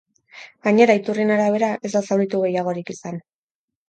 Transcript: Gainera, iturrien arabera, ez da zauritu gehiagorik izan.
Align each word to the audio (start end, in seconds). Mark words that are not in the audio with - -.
Gainera, 0.67 0.93
iturrien 1.01 1.33
arabera, 1.35 1.69
ez 1.89 1.91
da 1.97 2.01
zauritu 2.07 2.39
gehiagorik 2.47 2.89
izan. 2.95 3.21